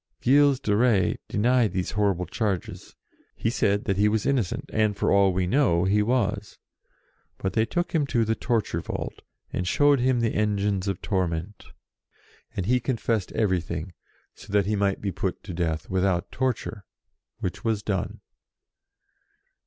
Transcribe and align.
Gilles 0.19 0.55
de 0.59 0.75
Rais 0.75 1.17
denied 1.27 1.73
these 1.73 1.91
horrible 1.91 2.25
charges; 2.25 2.95
he 3.35 3.51
said 3.51 3.85
he 3.87 4.09
was 4.09 4.25
inno 4.25 4.43
cent, 4.43 4.67
and, 4.73 4.97
for 4.97 5.11
all 5.11 5.27
that 5.29 5.35
we 5.35 5.45
know, 5.45 5.83
he 5.83 6.01
was. 6.01 6.57
But 7.37 7.53
they 7.53 7.67
took 7.67 7.93
him 7.93 8.07
to 8.07 8.25
the 8.25 8.33
torture 8.33 8.79
vault, 8.81 9.21
and 9.53 9.67
showed 9.67 9.99
him 9.99 10.19
the 10.19 10.33
engines 10.33 10.87
of 10.87 11.03
torment, 11.03 11.65
and 12.57 12.65
he 12.65 12.79
confessed 12.79 13.31
everything, 13.33 13.93
so 14.33 14.51
that 14.51 14.65
he 14.65 14.75
might 14.75 15.01
be 15.01 15.11
put 15.11 15.43
to 15.43 15.53
death 15.53 15.87
without 15.87 16.31
torture, 16.31 16.83
which 17.37 17.63
was 17.63 17.83
done. 17.83 18.21